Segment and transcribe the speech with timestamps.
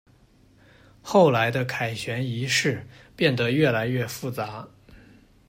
[1.03, 4.67] 后来的凯旋仪式变得越来越复杂。